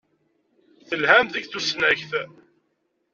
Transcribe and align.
Telhamt 0.87 1.33
deg 1.33 1.45
tusnakt? 1.47 2.11